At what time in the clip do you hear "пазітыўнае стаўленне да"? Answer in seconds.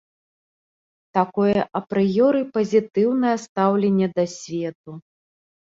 2.59-4.23